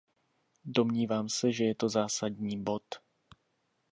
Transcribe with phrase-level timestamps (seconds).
[0.65, 2.83] Domnívám se, že je to zásadní bod.